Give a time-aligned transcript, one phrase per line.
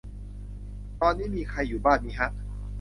[1.01, 2.29] ตอนนี้มีใครอยู่บ้านมิฮะ